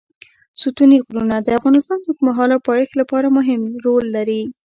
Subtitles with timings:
[0.61, 4.41] ستوني غرونه د افغانستان د اوږدمهاله پایښت لپاره مهم رول لري.